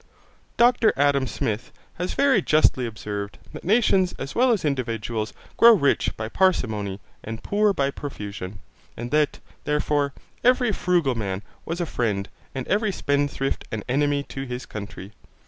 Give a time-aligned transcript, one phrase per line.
[0.57, 6.17] Dr Adam Smith has very justly observed that nations as well as individuals grow rich
[6.17, 8.61] by parsimony and poor by profusion,
[8.97, 14.43] and that, therefore, every frugal man was a friend and every spendthrift an enemy to
[14.43, 15.11] his country.